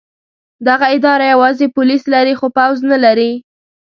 دغه 0.67 0.85
اداره 0.97 1.25
یوازې 1.33 1.65
پولیس 1.75 2.03
لري 2.13 2.33
خو 2.39 2.47
پوځ 2.57 2.77
نه 2.91 2.97
لري. 3.05 3.31